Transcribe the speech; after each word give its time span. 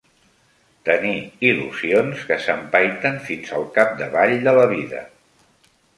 Tenir 0.87 1.17
il·lusions 1.49 2.23
que 2.29 2.37
s'empaiten 2.45 3.19
fins 3.29 3.53
al 3.59 3.69
cap-d'avall 3.77 4.35
de 4.49 4.55
la 4.61 4.65
vida 4.77 5.03